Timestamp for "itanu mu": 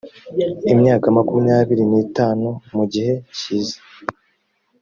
2.03-2.83